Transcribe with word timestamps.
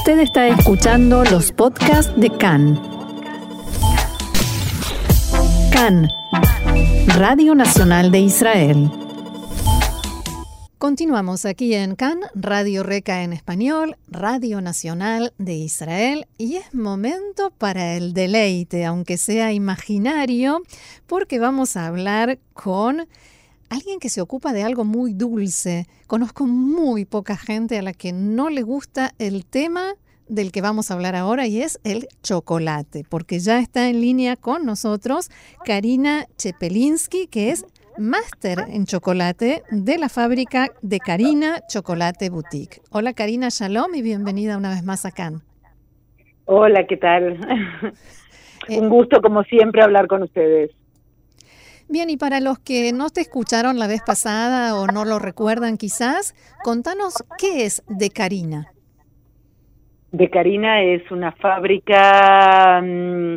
Usted 0.00 0.20
está 0.20 0.48
escuchando 0.48 1.24
los 1.24 1.52
podcasts 1.52 2.10
de 2.18 2.30
CAN. 2.30 2.80
CAN, 5.70 6.08
Radio 7.18 7.54
Nacional 7.54 8.10
de 8.10 8.20
Israel. 8.20 8.90
Continuamos 10.78 11.44
aquí 11.44 11.74
en 11.74 11.96
CAN, 11.96 12.20
Radio 12.34 12.82
Reca 12.82 13.24
en 13.24 13.34
español, 13.34 13.98
Radio 14.08 14.62
Nacional 14.62 15.34
de 15.36 15.56
Israel, 15.56 16.26
y 16.38 16.56
es 16.56 16.72
momento 16.72 17.50
para 17.50 17.94
el 17.94 18.14
deleite, 18.14 18.86
aunque 18.86 19.18
sea 19.18 19.52
imaginario, 19.52 20.62
porque 21.06 21.38
vamos 21.38 21.76
a 21.76 21.86
hablar 21.86 22.38
con 22.54 23.06
alguien 23.70 24.00
que 24.00 24.08
se 24.08 24.20
ocupa 24.20 24.52
de 24.52 24.62
algo 24.62 24.84
muy 24.84 25.14
dulce. 25.14 25.86
Conozco 26.06 26.46
muy 26.46 27.04
poca 27.06 27.36
gente 27.36 27.78
a 27.78 27.82
la 27.82 27.92
que 27.92 28.12
no 28.12 28.50
le 28.50 28.62
gusta 28.62 29.12
el 29.18 29.46
tema 29.46 29.94
del 30.28 30.52
que 30.52 30.60
vamos 30.60 30.90
a 30.90 30.94
hablar 30.94 31.16
ahora 31.16 31.46
y 31.46 31.62
es 31.62 31.80
el 31.82 32.06
chocolate, 32.22 33.04
porque 33.08 33.38
ya 33.38 33.58
está 33.58 33.88
en 33.88 34.00
línea 34.00 34.36
con 34.36 34.64
nosotros 34.64 35.30
Karina 35.64 36.26
Chepelinsky, 36.36 37.26
que 37.26 37.50
es 37.50 37.64
máster 37.98 38.60
en 38.68 38.86
chocolate 38.86 39.62
de 39.70 39.98
la 39.98 40.08
fábrica 40.08 40.68
de 40.82 41.00
Karina 41.00 41.60
Chocolate 41.68 42.30
Boutique. 42.30 42.80
Hola 42.90 43.12
Karina, 43.12 43.48
shalom 43.50 43.94
y 43.94 44.02
bienvenida 44.02 44.56
una 44.56 44.70
vez 44.70 44.84
más 44.84 45.04
a 45.04 45.10
Cannes. 45.10 45.42
Hola, 46.44 46.86
¿qué 46.86 46.96
tal? 46.96 47.40
Eh, 48.68 48.78
Un 48.78 48.90
gusto 48.90 49.22
como 49.22 49.42
siempre 49.44 49.82
hablar 49.82 50.06
con 50.06 50.22
ustedes. 50.22 50.70
Bien, 51.92 52.08
y 52.08 52.16
para 52.16 52.38
los 52.38 52.60
que 52.60 52.92
no 52.92 53.10
te 53.10 53.20
escucharon 53.20 53.80
la 53.80 53.88
vez 53.88 54.00
pasada 54.06 54.76
o 54.76 54.86
no 54.86 55.04
lo 55.04 55.18
recuerdan 55.18 55.76
quizás, 55.76 56.36
contanos 56.62 57.14
qué 57.36 57.64
es 57.64 57.82
de 57.88 58.10
Karina. 58.10 58.72
De 60.12 60.30
Karina 60.30 60.82
es 60.82 61.10
una 61.10 61.32
fábrica 61.32 62.80
mm, 62.80 63.34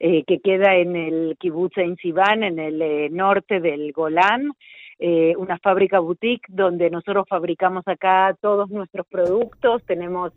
eh, 0.00 0.24
que 0.26 0.40
queda 0.40 0.74
en 0.74 0.96
el 0.96 1.36
kibbutz 1.38 1.78
Ein 1.78 1.96
Sivan, 1.96 2.42
en 2.42 2.58
el 2.58 2.82
eh, 2.82 3.08
norte 3.08 3.60
del 3.60 3.92
Golán, 3.92 4.50
eh, 4.98 5.36
una 5.36 5.58
fábrica 5.58 6.00
boutique 6.00 6.46
donde 6.48 6.90
nosotros 6.90 7.24
fabricamos 7.28 7.86
acá 7.86 8.36
todos 8.40 8.68
nuestros 8.68 9.06
productos. 9.06 9.80
Tenemos 9.84 10.32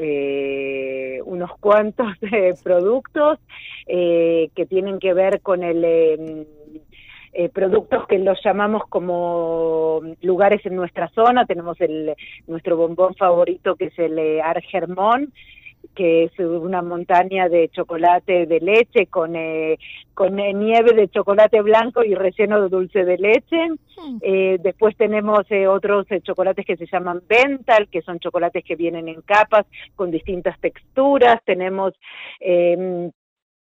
eh, 0.00 1.20
unos 1.24 1.50
cuantos 1.58 2.06
productos 2.62 3.38
eh, 3.88 4.50
que 4.54 4.66
tienen 4.66 4.98
que 4.98 5.14
ver 5.14 5.40
con 5.40 5.62
el 5.62 5.84
em, 5.84 6.44
eh, 7.32 7.48
productos 7.48 8.06
que 8.06 8.18
los 8.18 8.38
llamamos 8.44 8.82
como 8.88 10.00
lugares 10.22 10.64
en 10.66 10.76
nuestra 10.76 11.08
zona. 11.10 11.46
Tenemos 11.46 11.80
el 11.80 12.14
nuestro 12.46 12.76
bombón 12.76 13.14
favorito 13.14 13.76
que 13.76 13.86
es 13.86 13.98
el 13.98 14.18
eh, 14.18 14.42
Argermón, 14.42 15.32
que 15.94 16.24
es 16.24 16.38
una 16.38 16.82
montaña 16.82 17.48
de 17.48 17.68
chocolate 17.70 18.46
de 18.46 18.60
leche 18.60 19.06
con, 19.06 19.34
eh, 19.34 19.78
con 20.14 20.38
eh, 20.38 20.52
nieve 20.52 20.92
de 20.94 21.08
chocolate 21.08 21.60
blanco 21.60 22.04
y 22.04 22.14
relleno 22.14 22.60
de 22.62 22.68
dulce 22.68 23.04
de 23.04 23.18
leche. 23.18 23.68
Hmm. 23.96 24.18
Eh, 24.20 24.58
después 24.60 24.96
tenemos 24.96 25.40
eh, 25.50 25.66
otros 25.66 26.06
chocolates 26.22 26.64
que 26.64 26.76
se 26.76 26.86
llaman 26.86 27.22
Bental, 27.28 27.88
que 27.88 28.02
son 28.02 28.20
chocolates 28.20 28.64
que 28.64 28.76
vienen 28.76 29.08
en 29.08 29.22
capas 29.22 29.66
con 29.96 30.10
distintas 30.10 30.58
texturas. 30.60 31.40
Tenemos 31.44 31.94
em, 32.40 33.10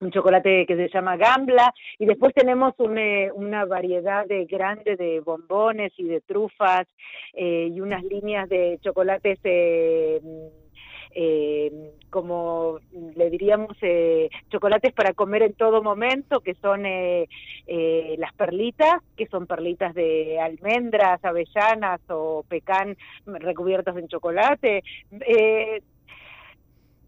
un 0.04 0.12
chocolate 0.12 0.66
que 0.66 0.76
se 0.76 0.90
llama 0.90 1.18
Gambla 1.18 1.74
y 1.98 2.06
después 2.06 2.34
tenemos 2.34 2.74
una 2.78 3.66
variedad 3.66 4.26
de 4.26 4.46
grande 4.46 4.96
de 4.96 5.20
bombones 5.20 5.92
y 5.98 6.04
de 6.04 6.22
trufas 6.22 6.88
y 7.34 7.80
unas 7.80 8.04
líneas 8.04 8.50
de 8.50 8.80
chocolates 8.82 9.40
eh, 9.44 10.22
eh, 11.16 11.94
como 12.10 12.80
le 13.16 13.30
diríamos, 13.30 13.76
eh, 13.82 14.30
chocolates 14.50 14.94
para 14.94 15.14
comer 15.14 15.44
en 15.44 15.54
todo 15.54 15.82
momento, 15.82 16.42
que 16.42 16.54
son 16.56 16.86
eh, 16.86 17.28
eh, 17.66 18.16
las 18.20 18.34
perlitas, 18.34 19.02
que 19.18 19.28
son 19.28 19.48
perlitas 19.48 19.94
de 19.94 20.40
almendras, 20.40 21.24
avellanas 21.24 22.02
o 22.10 22.44
pecan 22.48 22.96
recubiertas 23.26 23.98
en 23.98 24.08
chocolate. 24.08 24.84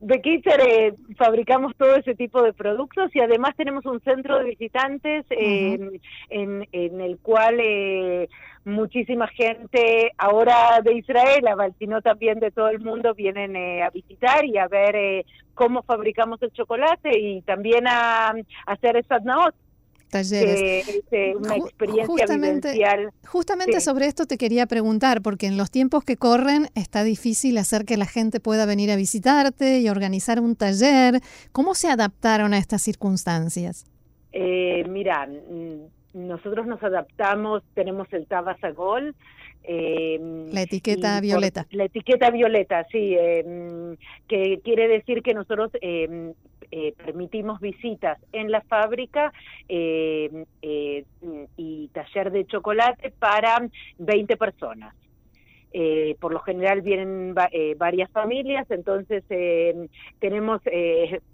De 0.02 0.22
Kitzer 0.22 0.60
eh, 0.62 0.94
fabricamos 1.18 1.76
todo 1.78 1.96
ese 1.96 2.16
tipo 2.16 2.42
de 2.44 2.54
productos 2.54 3.16
y 3.16 3.22
además 3.22 3.56
tenemos 3.56 3.86
un 3.86 4.02
centro 4.02 4.38
de 4.38 4.46
visitantes 4.46 5.26
eh, 5.30 6.00
en, 6.30 6.68
en 6.72 7.02
el 7.02 7.18
cual 7.20 7.58
eh, 7.60 8.30
muchísima 8.66 9.28
gente 9.28 10.12
ahora 10.18 10.82
de 10.84 10.96
Israel, 10.96 11.46
sino 11.80 12.02
también 12.02 12.40
de 12.40 12.52
todo 12.52 12.70
el 12.70 12.80
mundo, 12.80 13.14
vienen 13.14 13.56
eh, 13.56 13.84
a 13.84 13.90
visitar 13.92 14.44
y 14.44 14.58
a 14.58 14.68
ver 14.68 14.96
eh, 14.96 15.26
cómo 15.54 15.84
fabricamos 15.84 16.42
el 16.42 16.52
chocolate 16.52 17.18
y 17.18 17.42
también 17.44 17.88
a, 17.88 18.30
a 18.30 18.34
hacer 18.66 18.98
esatnaot, 18.98 19.56
talleres. 20.10 21.04
Eh, 21.12 21.34
una 21.36 21.56
experiencia 21.58 22.06
justamente, 22.06 22.72
vivencial. 22.74 23.10
Justamente 23.28 23.80
Sí. 23.80 23.86
sobre 23.86 24.06
esto 24.06 24.26
te 24.26 24.38
quería 24.38 24.66
preguntar, 24.66 25.22
porque 25.22 25.48
en 25.48 25.58
los 25.58 25.72
tiempos 25.72 26.04
que 26.04 26.18
corren 26.18 26.68
está 26.76 27.04
difícil 27.04 27.58
hacer 27.58 27.86
que 27.86 27.98
la 27.98 28.06
gente 28.06 28.40
pueda 28.40 28.66
venir 28.66 28.92
a 28.92 28.96
visitarte 28.96 29.80
y 29.80 29.90
organizar 29.90 30.40
un 30.40 30.56
taller. 30.56 31.22
¿Cómo 31.52 31.74
se 31.76 31.90
adaptaron 31.90 32.54
a 32.54 32.58
estas 32.58 32.82
circunstancias? 32.82 33.86
Eh, 34.32 34.84
mira, 34.90 35.28
nosotros 36.14 36.66
nos 36.68 36.82
adaptamos, 36.84 37.64
tenemos 37.74 38.08
el 38.14 38.26
Tabasagol. 38.28 39.16
Eh, 39.68 40.20
La 40.52 40.62
etiqueta 40.62 41.14
por- 41.16 41.22
violeta. 41.24 41.66
la 41.72 41.86
etiqueta 41.86 42.30
violeta, 42.30 42.86
sí, 42.92 43.16
eh, 43.20 43.96
que 44.28 44.60
quiere 44.64 44.88
decir 44.88 45.24
que 45.24 45.34
nosotros 45.34 45.72
eh, 45.82 46.34
eh, 46.72 46.94
permitimos 46.98 47.60
visitas 47.60 48.18
en 48.32 48.52
la 48.52 48.62
fábrica 48.62 49.32
eh, 49.68 50.46
eh, 50.62 51.06
y 51.58 51.88
taller 51.90 52.32
de 52.32 52.46
chocolate 52.46 53.12
para 53.12 53.68
20 53.98 54.38
personas. 54.38 54.96
Eh, 55.78 56.16
por 56.22 56.32
lo 56.32 56.40
general 56.40 56.82
vienen 56.82 57.36
va- 57.38 57.50
eh, 57.52 57.76
varias 57.78 58.10
familias, 58.12 58.66
entonces 58.72 59.26
eh, 59.30 59.90
tenemos 60.20 60.62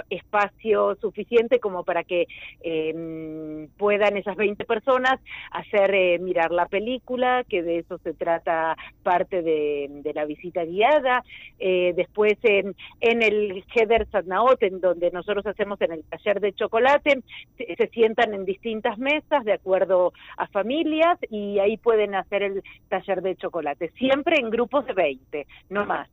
espacio 0.09 0.95
suficiente 0.95 1.59
como 1.59 1.83
para 1.83 2.03
que 2.03 2.25
eh, 2.61 3.67
puedan 3.77 4.17
esas 4.17 4.35
20 4.35 4.65
personas 4.65 5.19
hacer 5.51 5.93
eh, 5.93 6.17
mirar 6.19 6.51
la 6.51 6.65
película, 6.65 7.43
que 7.47 7.61
de 7.61 7.79
eso 7.79 7.99
se 7.99 8.13
trata 8.15 8.75
parte 9.03 9.43
de, 9.43 10.11
la 10.15 10.25
visita 10.25 10.65
guiada. 10.65 11.23
Eh, 11.59 11.93
después 11.95 12.33
en, 12.43 12.75
en 12.99 13.21
el 13.21 13.63
Heder 13.75 14.07
Sadnaot, 14.09 14.61
en 14.63 14.81
donde 14.81 15.11
nosotros 15.11 15.45
hacemos 15.45 15.79
en 15.81 15.91
el 15.93 16.03
taller 16.05 16.39
de 16.39 16.53
chocolate, 16.53 17.21
se, 17.57 17.75
se 17.75 17.87
sientan 17.89 18.33
en 18.33 18.45
distintas 18.45 18.97
mesas 18.97 19.45
de 19.45 19.53
acuerdo 19.53 20.13
a 20.37 20.47
familias 20.47 21.17
y 21.29 21.59
ahí 21.59 21.77
pueden 21.77 22.15
hacer 22.15 22.41
el 22.43 22.63
taller 22.89 23.21
de 23.21 23.35
chocolate, 23.35 23.89
siempre 23.97 24.30
en 24.31 24.49
grupos 24.49 24.85
de 24.85 24.93
20, 24.93 25.47
no 25.69 25.85
más. 25.85 26.07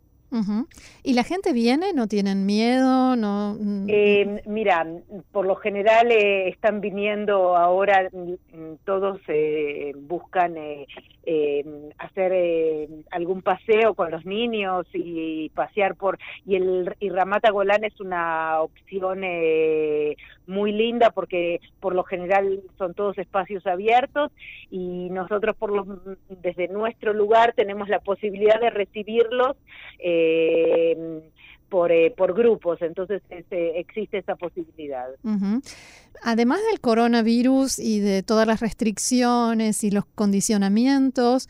¿Y 1.03 1.15
la 1.15 1.25
gente 1.25 1.55
viene? 1.55 1.95
¿No 1.95 2.07
tienen 2.07 2.45
miedo? 2.45 3.17
No, 3.17 3.57
mm, 3.59 3.87
Eh, 3.89 4.43
mira, 4.45 4.87
por 5.33 5.47
lo 5.47 5.57
general 5.57 6.13
eh, 6.13 6.49
están 6.51 6.83
viniendo 6.83 7.57
ahora, 7.57 8.11
mm, 8.13 8.75
todos 8.85 9.21
eh, 9.29 9.93
buscan 9.97 10.59
eh, 10.59 10.87
eh, 11.25 11.65
hacer 11.97 12.33
eh, 12.35 12.89
algún 13.11 13.41
paseo 13.41 13.95
con 13.95 14.11
los 14.11 14.27
niños 14.27 14.87
y 14.93 15.49
pasear 15.55 15.95
por 15.95 16.19
y 16.45 16.57
el 16.57 16.95
y 17.01 17.09
Ramata 17.09 17.51
Golán 17.51 17.85
es 17.85 17.99
una 17.99 18.61
opción 18.61 19.21
eh, 19.25 20.15
muy 20.49 20.73
linda 20.73 21.11
porque 21.11 21.61
por 21.79 21.95
lo 21.95 22.03
general 22.03 22.61
son 22.79 22.95
todos 22.95 23.17
espacios 23.19 23.67
abiertos 23.67 24.33
y 24.71 25.11
nosotros 25.11 25.55
por 25.57 25.71
lo, 25.71 26.17
desde 26.29 26.69
nuestro 26.69 27.13
lugar 27.13 27.53
tenemos 27.55 27.89
la 27.89 28.01
posibilidad 28.01 28.61
de 28.61 28.71
recibirlos 28.71 29.57
eh, 29.99 31.21
por, 31.69 31.93
eh, 31.93 32.13
por 32.17 32.35
grupos, 32.35 32.81
entonces 32.81 33.23
este, 33.29 33.79
existe 33.79 34.19
esa 34.19 34.37
posibilidad. 34.37 35.09
Además 36.23 36.61
del 36.71 36.81
coronavirus 36.81 37.79
y 37.79 38.01
de 38.01 38.23
todas 38.23 38.47
las 38.47 38.61
restricciones 38.61 39.85
y 39.85 39.91
los 39.91 40.07
condicionamientos, 40.07 41.49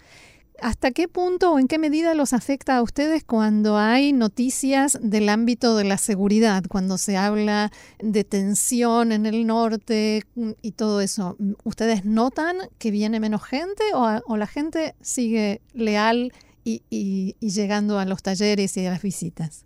¿hasta 0.61 0.91
qué 0.91 1.09
punto 1.09 1.53
o 1.53 1.59
en 1.59 1.69
qué 1.69 1.79
medida 1.79 2.15
los 2.15 2.33
afecta 2.33 2.77
a 2.77 2.83
ustedes 2.83 3.25
cuando 3.25 3.77
hay 3.77 4.13
noticias 4.13 4.99
del 5.03 5.29
ámbito 5.29 5.77
de 5.77 5.85
la 5.85 5.99
seguridad, 5.99 6.65
cuando 6.69 6.99
se 6.99 7.17
habla 7.17 7.71
de 7.99 8.25
tensión 8.25 9.13
en 9.13 9.27
el 9.27 9.47
norte 9.47 10.25
mm, 10.35 10.51
y 10.63 10.73
todo 10.73 11.01
eso? 11.01 11.37
¿Ustedes 11.65 12.05
notan 12.05 12.57
que 12.79 12.91
viene 12.91 13.21
menos 13.21 13.45
gente 13.45 13.83
o, 13.95 14.37
la 14.37 14.47
gente 14.47 14.95
sigue 15.01 15.61
leal 15.73 16.33
y 16.65 17.35
llegando 17.41 17.99
a 17.99 18.05
los 18.05 18.23
talleres 18.23 18.77
y 18.77 18.87
a 18.87 18.91
las 18.91 19.03
visitas? 19.03 19.65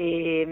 Eh, 0.00 0.46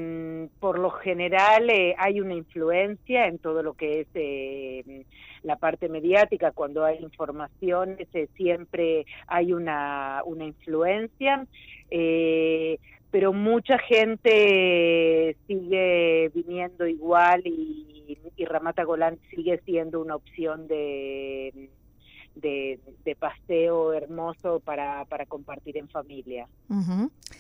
por 0.61 0.79
lo 0.79 0.91
general 0.91 1.71
eh, 1.71 1.95
hay 1.99 2.21
una 2.21 2.35
influencia 2.35 3.27
en 3.27 3.39
todo 3.39 3.63
lo 3.63 3.75
que 3.75 4.01
es 4.01 4.09
eh, 4.15 5.05
la 5.43 5.57
parte 5.57 5.89
mediática, 5.89 6.51
cuando 6.51 6.85
hay 6.85 6.99
informaciones 6.99 8.09
eh, 8.13 8.29
siempre 8.37 9.07
hay 9.29 9.53
una, 9.53 10.23
una 10.25 10.45
influencia, 10.45 11.47
eh, 11.91 12.79
pero 13.11 13.33
mucha 13.33 13.79
gente 13.79 15.37
sigue 15.47 16.31
viniendo 16.35 16.87
igual 16.87 17.43
y, 17.47 18.19
y 18.37 18.45
Ramata 18.45 18.83
Golán 18.83 19.19
sigue 19.31 19.61
siendo 19.65 20.01
una 20.01 20.17
opción 20.17 20.67
de 20.67 21.71
de, 22.37 23.17
paseo 23.19 23.93
hermoso 23.93 24.61
para, 24.61 25.05
para, 25.07 25.27
compartir 25.27 25.77
en 25.79 25.89
familia. 25.89 26.49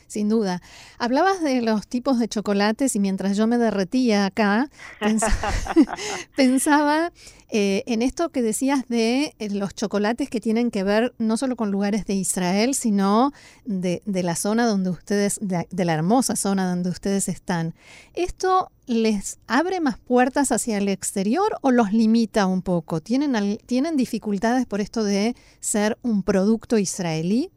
Sin 0.06 0.28
duda. 0.28 0.60
Hablabas 0.98 1.42
de 1.42 1.62
los 1.62 1.86
tipos 1.86 2.18
de 2.18 2.28
chocolates 2.28 2.96
y 2.96 3.00
mientras 3.00 3.36
yo 3.36 3.46
me 3.46 3.58
derretía 3.58 4.26
acá, 4.26 4.68
pensaba 6.36 7.12
eh, 7.48 7.84
en 7.86 8.02
esto 8.02 8.30
que 8.30 8.42
decías 8.42 8.88
de 8.88 9.34
eh, 9.38 9.50
los 9.50 9.74
chocolates 9.74 10.28
que 10.28 10.40
tienen 10.40 10.70
que 10.70 10.82
ver 10.82 11.14
no 11.18 11.36
solo 11.36 11.54
con 11.54 11.70
lugares 11.70 12.04
de 12.04 12.14
Israel, 12.14 12.74
sino 12.74 13.32
de, 13.64 14.02
de 14.04 14.22
la 14.24 14.34
zona 14.34 14.66
donde 14.66 14.90
ustedes, 14.90 15.38
de, 15.40 15.84
la 15.84 15.94
hermosa 15.94 16.34
zona 16.34 16.68
donde 16.68 16.90
ustedes 16.90 17.28
están. 17.28 17.74
¿Esto 18.14 18.70
les 18.86 19.38
abre 19.46 19.80
más 19.80 19.98
puertas 19.98 20.50
hacia 20.50 20.78
el 20.78 20.88
exterior 20.88 21.56
o 21.60 21.70
los 21.70 21.92
limita 21.92 22.46
un 22.46 22.62
poco? 22.62 23.00
¿Tienen, 23.00 23.58
¿tienen 23.66 23.96
dificultades 23.96 24.66
por 24.66 24.80
esto 24.80 25.04
de 25.04 25.34
ser 25.60 25.98
un 26.02 26.24
producto 26.24 26.78
israelí? 26.78 27.50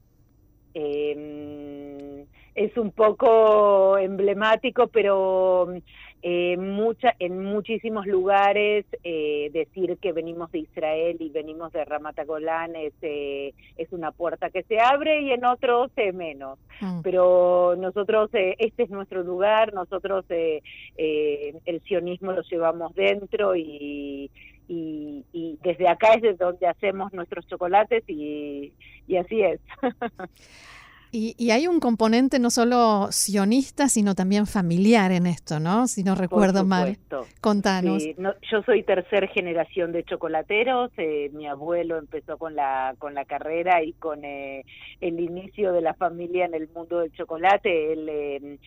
Em, 0.76 2.26
es 2.54 2.78
un 2.78 2.92
poco 2.92 3.98
emblemático, 3.98 4.88
pero 4.88 5.74
eh, 6.22 6.58
mucha, 6.58 7.16
en 7.20 7.44
muchísimos 7.44 8.06
lugares 8.06 8.86
eh, 9.04 9.50
decir 9.54 9.98
que 10.02 10.12
venimos 10.12 10.52
de 10.52 10.60
Israel 10.60 11.16
y 11.20 11.30
venimos 11.30 11.72
de 11.72 11.86
Ramat 11.86 12.20
es, 12.20 12.94
eh, 13.02 13.54
es 13.78 13.92
una 13.92 14.12
puerta 14.12 14.50
que 14.50 14.64
se 14.64 14.80
abre 14.80 15.22
y 15.22 15.32
en 15.32 15.46
otros 15.46 15.92
menos. 16.14 16.60
Mm. 16.82 17.02
Pero 17.02 17.76
nosotros, 17.78 18.30
este 18.34 18.84
es 18.84 18.90
nuestro 18.90 19.24
lugar, 19.24 19.74
nosotros 19.74 20.26
el 20.30 21.82
sionismo 21.88 22.34
lo 22.34 22.42
llevamos 22.42 22.94
dentro 22.96 23.56
y, 23.56 24.30
y, 24.68 25.26
y, 25.32 25.58
desde 25.64 25.88
acá 25.88 26.14
es 26.14 26.22
de 26.22 26.34
donde 26.34 26.68
hacemos 26.68 27.14
nuestros 27.14 27.48
chocolates 27.48 28.04
y, 28.08 28.74
y 29.08 29.16
así 29.18 29.42
es. 29.42 29.60
Y, 31.12 31.50
hay 31.50 31.66
un 31.68 31.80
componente 31.80 32.38
no 32.38 32.52
solo 32.52 33.08
sionista, 33.12 33.90
sino 33.90 34.14
también 34.14 34.46
familiar 34.46 35.12
en 35.12 35.26
esto, 35.26 35.60
¿no? 35.60 35.88
Si 35.88 36.04
no 36.04 36.14
recuerdo 36.14 36.66
mal. 36.66 36.98
Contanos. 37.42 38.04
yo 38.52 38.62
soy 38.64 38.84
tercer 38.84 39.28
generación 39.30 39.92
de 39.92 40.04
chocolateros. 40.04 40.92
Eh, 40.98 41.32
mi 41.34 41.48
abuelo 41.48 41.98
empezó 41.98 42.38
con 42.38 42.56
la 42.56 42.96
con 43.00 43.16
la 43.16 43.26
carrera 43.26 43.84
y 43.84 43.94
con 43.94 44.24
eh, 44.24 44.66
el 45.02 45.20
inicio 45.20 45.74
de 45.74 45.82
la 45.82 45.96
familia 45.96 46.46
en 46.46 46.54
el 46.54 46.70
mundo 46.70 47.00
del 47.00 47.12
chocolate. 47.14 47.94
Él 47.94 48.08
eh, 48.10 48.60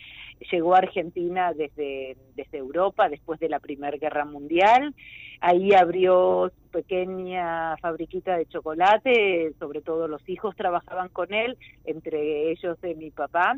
llegó 0.51 0.75
a 0.75 0.79
Argentina 0.79 1.53
desde 1.53 2.17
desde 2.35 2.59
Europa 2.59 3.09
después 3.09 3.39
de 3.39 3.49
la 3.49 3.61
Primera 3.61 3.97
Guerra 3.97 4.25
Mundial. 4.25 4.95
Ahí 5.45 5.75
abrió 5.75 6.53
su 6.57 6.71
pequeña 6.71 7.77
fabriquita 7.79 8.37
de 8.37 8.47
chocolate, 8.47 9.53
sobre 9.59 9.83
todo 9.83 10.07
los 10.07 10.23
hijos 10.29 10.55
trabajaban 10.55 11.09
con 11.09 11.35
él, 11.35 11.59
entre 11.85 12.53
ellos 12.53 12.81
de 12.81 12.95
mi 12.95 13.11
papá, 13.11 13.57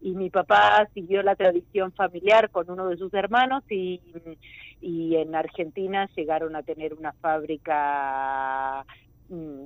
y 0.00 0.14
mi 0.14 0.30
papá 0.30 0.88
siguió 0.94 1.22
la 1.22 1.36
tradición 1.36 1.92
familiar 1.92 2.48
con 2.50 2.70
uno 2.70 2.88
de 2.88 2.96
sus 2.96 3.12
hermanos 3.12 3.62
y, 3.68 4.00
y 4.80 5.16
en 5.16 5.34
Argentina 5.34 6.08
llegaron 6.16 6.56
a 6.56 6.62
tener 6.62 6.94
una 6.94 7.12
fábrica 7.12 8.86
mm, 9.28 9.64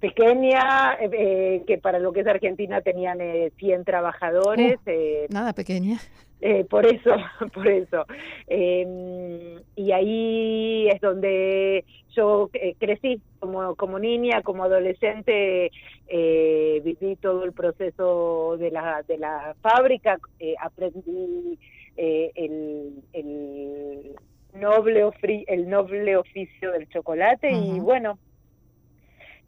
pequeña, 0.00 0.96
eh, 1.00 1.62
que 1.66 1.78
para 1.78 1.98
lo 1.98 2.12
que 2.12 2.20
es 2.20 2.26
Argentina 2.26 2.80
tenían 2.80 3.18
100 3.18 3.52
eh, 3.80 3.84
trabajadores. 3.84 4.78
Uh, 4.86 4.90
eh, 4.90 5.26
nada 5.30 5.52
pequeña. 5.52 5.98
Eh, 6.40 6.64
por 6.64 6.86
eso, 6.86 7.10
por 7.54 7.66
eso. 7.66 8.04
Eh, 8.46 9.58
y 9.74 9.92
ahí 9.92 10.88
es 10.88 11.00
donde 11.00 11.84
yo 12.14 12.50
eh, 12.52 12.74
crecí 12.78 13.20
como, 13.40 13.74
como 13.74 13.98
niña, 13.98 14.42
como 14.42 14.64
adolescente, 14.64 15.70
eh, 16.08 16.80
viví 16.84 17.16
todo 17.16 17.44
el 17.44 17.52
proceso 17.52 18.56
de 18.58 18.70
la, 18.70 19.02
de 19.06 19.18
la 19.18 19.56
fábrica, 19.60 20.18
eh, 20.38 20.54
aprendí 20.60 21.58
el, 21.96 23.02
el, 23.12 24.14
noble 24.54 25.04
el 25.48 25.68
noble 25.68 26.16
oficio 26.16 26.70
del 26.70 26.88
chocolate 26.88 27.50
y 27.50 27.80
bueno, 27.80 28.18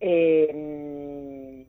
eh, 0.00 1.66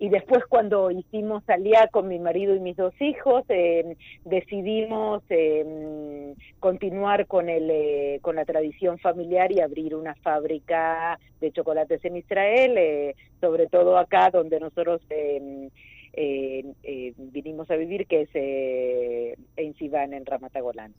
y 0.00 0.08
después 0.08 0.44
cuando 0.48 0.90
hicimos 0.90 1.44
salía 1.44 1.86
con 1.88 2.08
mi 2.08 2.18
marido 2.18 2.56
y 2.56 2.60
mis 2.60 2.74
dos 2.74 2.94
hijos, 3.00 3.44
eh, 3.50 3.98
decidimos 4.24 5.22
eh, 5.28 6.34
continuar 6.58 7.26
con, 7.26 7.50
el, 7.50 7.68
eh, 7.70 8.18
con 8.22 8.36
la 8.36 8.46
tradición 8.46 8.98
familiar 8.98 9.52
y 9.52 9.60
abrir 9.60 9.94
una 9.94 10.14
fábrica 10.14 11.20
de 11.38 11.52
chocolates 11.52 12.02
en 12.02 12.16
Israel, 12.16 13.14
sobre 13.42 13.66
todo 13.66 13.98
acá 13.98 14.30
donde 14.30 14.58
nosotros 14.58 15.02
vinimos 16.14 17.70
a 17.70 17.76
vivir, 17.76 18.06
que 18.06 18.22
es 18.22 19.36
en 19.56 19.74
Sivan, 19.74 20.14
en 20.14 20.24
Ramatagolán. 20.24 20.94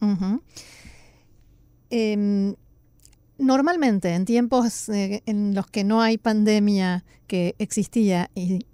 Normalmente, 3.42 4.14
en 4.14 4.26
tiempos 4.26 4.90
en 4.90 5.56
los 5.56 5.68
que 5.68 5.84
no 5.84 6.02
hay 6.02 6.18
pandemia 6.18 7.04
que 7.28 7.56
existía 7.60 8.30
y 8.36 8.66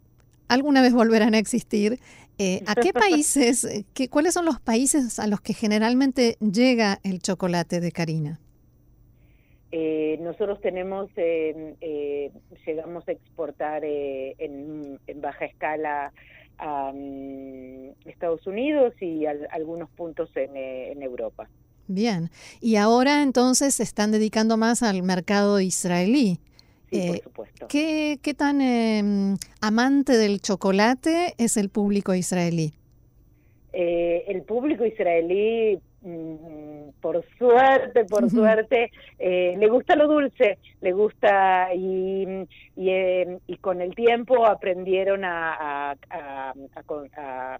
alguna 0.47 0.81
vez 0.81 0.93
volverán 0.93 1.33
a 1.33 1.39
existir. 1.39 1.99
Eh, 2.37 2.61
¿A 2.67 2.75
qué 2.75 2.93
países, 2.93 3.63
eh, 3.63 3.85
qué, 3.93 4.09
cuáles 4.09 4.33
son 4.33 4.45
los 4.45 4.59
países 4.59 5.19
a 5.19 5.27
los 5.27 5.41
que 5.41 5.53
generalmente 5.53 6.37
llega 6.39 6.99
el 7.03 7.19
chocolate 7.19 7.79
de 7.79 7.91
Karina? 7.91 8.39
Eh, 9.71 10.17
nosotros 10.21 10.61
tenemos, 10.61 11.09
llegamos 12.65 13.07
a 13.07 13.11
exportar 13.11 13.83
en, 13.83 14.99
baja 15.15 15.45
escala 15.45 16.13
a 16.57 16.91
mm, 16.93 17.89
Estados 18.05 18.47
Unidos 18.47 18.93
y 19.01 19.25
a, 19.25 19.35
algunos 19.51 19.89
puntos 19.89 20.29
en, 20.35 20.55
en 20.55 21.01
Europa. 21.03 21.49
Bien, 21.87 22.29
y 22.59 22.75
ahora 22.75 23.23
entonces 23.23 23.75
se 23.75 23.83
están 23.83 24.11
dedicando 24.11 24.57
más 24.57 24.83
al 24.83 25.03
mercado 25.03 25.59
israelí. 25.61 26.39
Sí, 26.89 27.07
por 27.07 27.15
eh, 27.15 27.21
supuesto. 27.23 27.67
¿qué, 27.67 28.19
¿Qué 28.21 28.33
tan 28.33 28.61
eh, 28.61 29.35
amante 29.61 30.17
del 30.17 30.41
chocolate 30.41 31.33
es 31.37 31.57
el 31.57 31.69
público 31.69 32.13
israelí? 32.13 32.73
Eh, 33.73 34.23
el 34.27 34.41
público 34.41 34.85
israelí, 34.85 35.79
mm, 36.01 36.89
por 36.99 37.23
suerte, 37.37 38.05
por 38.05 38.29
suerte, 38.29 38.91
eh, 39.19 39.55
le 39.57 39.67
gusta 39.67 39.95
lo 39.95 40.07
dulce, 40.07 40.57
le 40.81 40.91
gusta 40.93 41.73
y, 41.75 42.25
y, 42.75 42.89
eh, 42.89 43.37
y 43.45 43.57
con 43.57 43.81
el 43.81 43.93
tiempo 43.93 44.47
aprendieron 44.47 45.23
a, 45.25 45.91
a, 45.91 45.95
a, 46.09 46.53
a 47.17 47.57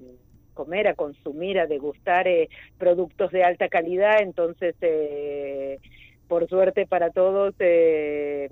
comer, 0.58 0.88
a 0.88 0.96
consumir, 0.96 1.60
a 1.60 1.68
degustar 1.68 2.28
eh, 2.28 2.50
productos 2.78 3.32
de 3.32 3.44
alta 3.44 3.70
calidad, 3.70 4.22
entonces, 4.22 4.76
eh, 4.82 5.80
por 6.28 6.50
suerte 6.50 6.86
para 6.88 7.12
todos, 7.12 7.54
eh, 7.60 8.50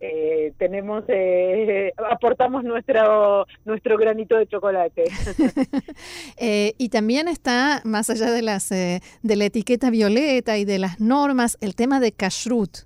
eh, 0.00 0.52
tenemos 0.58 1.04
eh, 1.08 1.92
aportamos 2.10 2.62
nuestro 2.62 3.46
nuestro 3.64 3.96
granito 3.96 4.36
de 4.36 4.46
chocolate. 4.46 5.04
Eh, 6.36 6.74
y 6.78 6.88
también 6.88 7.28
está 7.28 7.80
más 7.84 8.10
allá 8.10 8.30
de 8.30 8.42
las 8.42 8.70
eh, 8.72 9.00
de 9.22 9.36
la 9.36 9.44
etiqueta 9.44 9.90
violeta 9.90 10.58
y 10.58 10.64
de 10.64 10.78
las 10.78 11.00
normas 11.00 11.56
el 11.60 11.74
tema 11.74 12.00
de 12.00 12.12
kashrut 12.12 12.78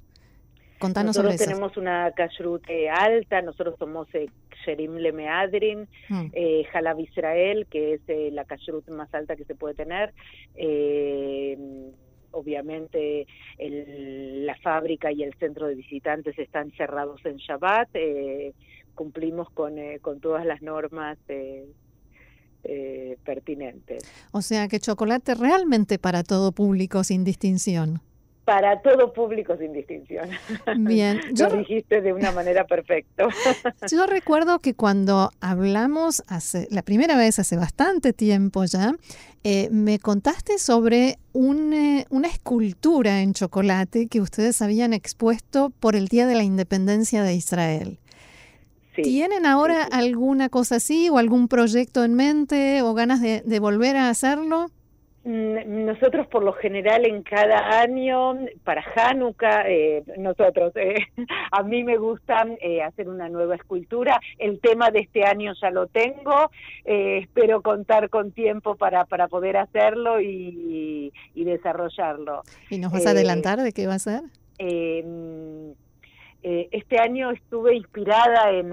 contanos 0.79 1.17
nosotros 1.17 1.37
sobre 1.37 1.47
tenemos 1.47 1.77
una 1.77 2.13
kashrut 2.13 2.69
eh, 2.69 2.89
alta 2.89 3.43
nosotros 3.43 3.77
somos 3.79 4.09
eh, 4.15 4.29
Sherim 4.65 4.97
Lemeadrin, 4.97 5.89
mm. 6.09 6.27
eh, 6.33 6.67
Halab 6.73 7.01
Israel, 7.01 7.67
que 7.71 7.95
es 7.95 8.01
eh, 8.09 8.31
la 8.33 8.45
kashrut 8.45 8.89
más 8.91 9.13
alta 9.15 9.37
que 9.37 9.45
se 9.45 9.55
puede 9.55 9.75
tener. 9.75 10.13
Eh, 10.55 11.93
obviamente 12.31 13.27
el, 13.57 14.47
la 14.47 14.57
fábrica 14.57 15.11
y 15.13 15.23
el 15.23 15.35
centro 15.35 15.67
de 15.67 15.75
visitantes 15.75 16.39
están 16.39 16.71
cerrados 16.73 17.25
en 17.25 17.37
Shabbat, 17.37 17.89
eh, 17.95 18.55
cumplimos 18.95 19.49
con, 19.51 19.79
eh, 19.79 19.99
con 20.01 20.21
todas 20.21 20.45
las 20.45 20.61
normas 20.63 21.19
eh, 21.29 21.67
eh, 22.65 23.17
pertinentes. 23.25 24.03
O 24.33 24.43
sea 24.43 24.69
que 24.69 24.81
chocolate 24.81 25.35
realmente 25.35 25.99
para 25.99 26.23
todo 26.23 26.53
público 26.53 27.05
sin 27.05 27.25
distinción 27.25 28.01
para 28.49 28.81
todo 28.81 29.13
público 29.13 29.59
sin 29.59 29.75
distinción. 29.75 30.31
Bien, 30.79 31.21
yo 31.35 31.51
lo 31.51 31.59
dijiste 31.59 32.01
de 32.01 32.15
una 32.15 32.33
manera 32.33 32.65
perfecta. 32.65 33.29
Yo 33.93 34.07
recuerdo 34.07 34.59
que 34.59 34.73
cuando 34.73 35.31
hablamos 35.43 36.23
hace 36.29 36.67
la 36.71 36.81
primera 36.81 37.19
vez 37.19 37.39
hace 37.39 37.59
bastante 37.59 38.15
tiempo 38.15 38.65
ya, 38.65 38.95
eh, 39.45 39.69
me 39.71 39.99
contaste 39.99 40.59
sobre 40.59 41.19
un, 41.35 41.75
eh, 41.75 42.07
una 42.09 42.29
escultura 42.29 43.21
en 43.21 43.35
chocolate 43.35 44.07
que 44.07 44.23
ustedes 44.23 44.63
habían 44.63 44.95
expuesto 44.95 45.69
por 45.69 45.95
el 45.95 46.09
Día 46.09 46.27
de 46.27 46.35
la 46.35 46.43
Independencia 46.43 47.23
de 47.23 47.35
Israel. 47.35 47.99
¿Tienen 48.95 49.45
ahora 49.45 49.85
alguna 49.85 50.49
cosa 50.49 50.77
así 50.77 51.11
o 51.11 51.19
algún 51.19 51.49
proyecto 51.49 52.03
en 52.03 52.15
mente 52.15 52.81
o 52.81 52.95
ganas 52.95 53.21
de, 53.21 53.43
de 53.45 53.61
volver 53.61 53.97
a 53.97 54.09
hacerlo? 54.09 54.71
Mm, 55.29 55.85
nosotros 55.85 56.27
por 56.29 56.43
lo 56.43 56.55
general 56.55 57.05
en 57.05 57.23
cada 57.23 57.83
año, 57.83 58.35
para 58.65 58.83
Hanukkah, 58.97 59.69
eh, 59.69 60.03
nosotros, 60.17 60.73
eh, 60.75 60.95
a 61.53 61.63
mí 61.63 61.85
me 61.85 61.99
gusta 61.99 62.47
eh, 62.63 62.81
hacer 62.81 63.11
una 63.11 63.29
nueva 63.29 63.57
escultura. 63.57 64.19
El 64.39 64.59
tema 64.59 64.91
de 64.91 65.01
este 65.01 65.27
año 65.27 65.53
ya 65.61 65.71
lo 65.71 65.87
tengo, 65.87 66.51
espero 66.83 67.61
contar 67.61 68.09
con 68.09 68.33
tiempo 68.33 68.77
para, 68.77 69.05
para 69.05 69.29
poder 69.29 69.59
hacerlo 69.59 70.19
y, 70.19 71.13
y 71.35 71.45
desarrollarlo. 71.45 72.41
¿Y 72.71 72.79
nos 72.79 72.91
vas 72.91 73.05
a 73.05 73.11
adelantar 73.11 73.61
de 73.61 73.73
qué 73.73 73.87
va 73.87 73.95
a 73.95 73.99
ser? 73.99 74.23
Em, 74.57 75.75
este 76.43 76.99
año 76.99 77.33
estuve 77.33 77.77
inspirada 77.77 78.51
en 78.53 78.73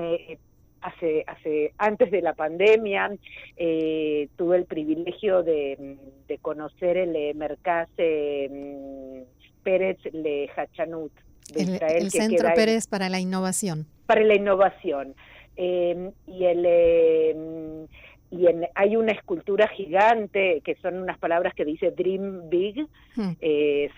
hace, 0.86 1.24
hace 1.28 1.74
antes 1.78 2.12
de 2.12 2.22
la 2.22 2.34
pandemia 2.34 3.12
eh, 3.58 4.30
tuve 4.36 4.58
el 4.58 4.66
privilegio 4.66 5.44
de, 5.44 5.98
conocer 6.42 6.98
el 6.98 7.16
eh, 7.16 7.34
Mercaz 7.34 7.90
eh, 7.98 9.24
Pérez 9.64 9.98
Le 10.12 10.48
Hachanut 10.50 11.12
de 11.54 11.62
el, 11.62 11.70
Israel. 11.76 11.98
El 11.98 12.12
Centro 12.12 12.50
Pérez 12.54 12.88
para 12.88 13.10
la 13.10 13.20
Innovación. 13.20 13.88
Para 14.06 14.22
la 14.22 14.36
innovación. 14.36 15.16
y 15.58 16.44
el 16.46 17.88
y 18.32 18.48
en, 18.48 18.68
hay 18.76 18.96
una 18.96 19.14
escultura 19.14 19.68
gigante 19.70 20.62
que 20.64 20.76
son 20.76 20.98
unas 20.98 21.18
palabras 21.18 21.54
que 21.54 21.64
dice 21.64 21.92
Dream 21.92 22.50
Big, 22.50 22.86
hmm. 23.16 23.34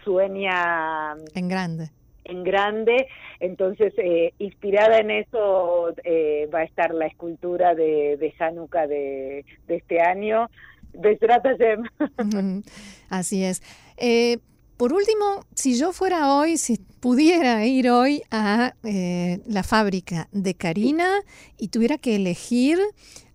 sueña 0.03 1.15
en 1.33 1.47
grande 1.47 1.89
en 2.27 2.43
grande, 2.43 3.07
entonces 3.39 3.93
eh, 3.97 4.33
inspirada 4.39 4.99
en 4.99 5.11
eso 5.11 5.93
eh, 6.03 6.49
va 6.53 6.59
a 6.59 6.63
estar 6.63 6.93
la 6.93 7.07
escultura 7.07 7.75
de, 7.75 8.17
de 8.17 8.33
Hanukkah 8.39 8.87
de, 8.87 9.45
este 9.67 10.01
año. 10.01 10.49
Así 13.09 13.43
es. 13.43 13.61
Eh, 13.97 14.39
por 14.77 14.93
último, 14.93 15.45
si 15.55 15.77
yo 15.77 15.91
fuera 15.91 16.35
hoy, 16.35 16.57
si 16.57 16.77
pudiera 16.99 17.65
ir 17.65 17.89
hoy 17.89 18.21
a 18.29 18.73
la 18.83 19.63
fábrica 19.63 20.27
de 20.31 20.53
Karina 20.53 21.09
y 21.57 21.69
tuviera 21.69 21.97
que 21.97 22.15
elegir 22.15 22.77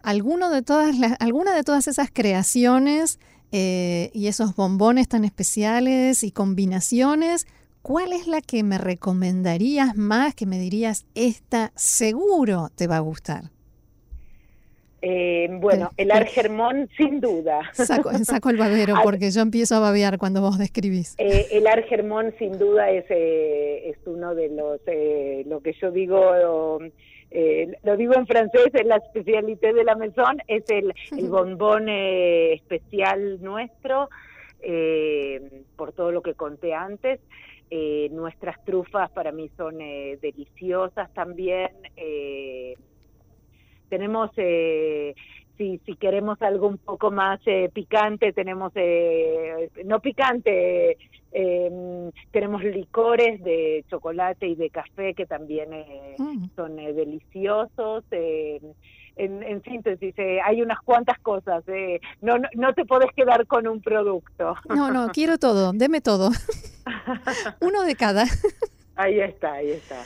alguno 0.03 0.51
de 0.51 0.63
todas 0.63 0.97
las, 0.99 1.17
alguna 1.21 1.55
de 1.55 1.65
todas 1.65 1.89
esas 1.89 2.11
creaciones 2.13 3.19
y 3.51 4.27
esos 4.29 4.55
bombones 4.55 5.09
tan 5.09 5.25
especiales 5.25 6.23
y 6.23 6.31
combinaciones, 6.31 7.47
¿cuál 7.83 8.13
es 8.13 8.27
la 8.27 8.41
que 8.41 8.63
me 8.63 8.79
recomendarías 8.79 9.97
más, 9.97 10.35
que 10.35 10.47
me 10.47 10.59
dirías, 10.59 11.07
esta 11.15 11.73
seguro 11.75 12.69
te 12.75 12.87
va 12.87 12.97
a 12.97 13.01
gustar? 13.01 13.51
Eh, 15.05 15.49
bueno, 15.51 15.91
el 15.97 16.13
Argermón 16.13 16.89
sin 16.97 17.21
duda. 17.21 17.61
Saco, 17.73 18.13
saco 18.23 18.51
el 18.51 18.57
babero 18.57 18.95
porque 19.03 19.33
yo 19.33 19.41
empiezo 19.41 19.75
a 19.75 19.81
babear 19.81 20.17
cuando 20.17 20.41
vos 20.41 20.59
describís. 20.59 21.17
Eh, 21.19 21.49
el 21.51 21.67
Argermón 21.67 22.33
sin 22.39 22.57
duda 22.57 22.89
es, 22.89 23.05
eh, 23.11 23.91
es 23.91 23.97
uno 24.07 24.37
de 24.37 24.49
los, 24.49 24.81
lo 25.49 25.61
que 25.61 25.73
yo 25.73 25.91
digo, 25.91 26.21
lo 27.83 27.97
digo 27.97 28.15
en 28.15 28.27
francés, 28.29 28.69
es 28.73 28.87
la 28.87 28.97
especialité 28.97 29.73
de 29.73 29.83
la 29.83 29.97
maison, 29.97 30.39
es 30.47 30.63
el, 30.69 30.95
el 31.19 31.29
bombón 31.29 31.89
especial 31.89 33.43
nuestro, 33.43 34.09
por 35.75 35.93
todo 35.93 36.13
lo 36.13 36.23
que 36.23 36.35
conté 36.35 36.75
antes. 36.75 37.19
Eh, 37.75 38.11
nuestras 38.13 38.63
trufas 38.67 39.11
para 39.13 39.33
mí 39.33 39.51
son 39.57 39.81
eh, 39.81 40.19
deliciosas 40.21 41.11
también. 41.15 41.71
Eh, 41.97 42.75
tenemos, 43.89 44.31
si, 44.35 45.79
si 45.79 45.97
queremos 45.97 46.43
algo 46.43 46.69
un 46.69 46.77
poco 46.77 47.11
más 47.11 47.41
picante, 47.73 48.35
tenemos, 48.35 48.75
no 49.87 50.01
picante, 50.01 50.99
em, 51.31 52.11
tenemos 52.31 52.63
licores 52.63 53.43
de 53.43 53.87
chocolate 53.89 54.49
y 54.49 54.55
de 54.55 54.69
café 54.69 55.15
que 55.15 55.25
también 55.25 55.71
mm. 56.19 56.51
son 56.55 56.77
deliciosos 56.77 58.05
en, 59.17 59.63
síntesis, 59.63 60.15
eh, 60.19 60.39
hay 60.45 60.63
unas 60.63 60.81
cuantas 60.81 61.19
cosas. 61.21 61.65
Eh. 61.69 62.01
No, 62.21 62.37
no, 62.55 62.75
te 62.75 62.85
podés 62.85 63.11
quedar 63.15 63.47
con 63.47 63.67
un 63.67 63.81
producto. 63.81 64.55
No, 64.69 64.91
no, 64.91 65.09
quiero 65.09 65.39
todo, 65.39 65.73
deme 65.73 66.01
todo. 66.01 66.31
Uno 67.61 67.83
de 67.83 67.95
cada. 67.95 68.25
ahí 68.97 69.21
está, 69.21 69.55
ahí 69.55 69.71
está. 69.71 69.97